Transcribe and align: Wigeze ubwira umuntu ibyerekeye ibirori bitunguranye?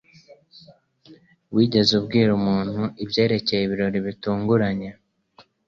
Wigeze 1.55 1.91
ubwira 1.99 2.31
umuntu 2.39 2.81
ibyerekeye 3.03 3.61
ibirori 3.63 3.99
bitunguranye? 4.07 4.89